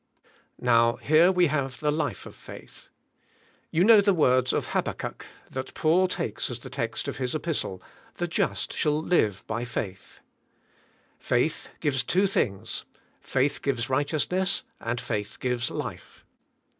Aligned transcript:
Now, 0.59 0.95
here 0.95 1.31
we 1.31 1.45
have 1.45 1.79
the 1.79 1.91
life 1.91 2.25
of 2.25 2.33
faith. 2.33 2.89
You 3.69 3.83
know 3.83 4.01
the 4.01 4.15
words 4.15 4.51
in 4.51 4.59
Habakkuk 4.63 5.27
that 5.51 5.75
Paul 5.75 6.07
takes 6.07 6.49
as 6.49 6.57
the 6.61 6.71
text 6.71 7.07
of 7.07 7.17
his 7.17 7.35
Kpistle, 7.35 7.79
"The 8.15 8.27
just 8.27 8.73
shall 8.73 8.99
live 8.99 9.45
by 9.45 9.63
faith." 9.63 10.21
Faith 11.19 11.69
gives 11.81 12.01
two 12.01 12.25
thing 12.25 12.61
s, 12.63 12.83
faith 13.19 13.61
g'ives 13.61 13.91
righteousness 13.91 14.63
and 14.79 14.99
faith 14.99 15.39
gives 15.39 15.69
life. 15.69 16.25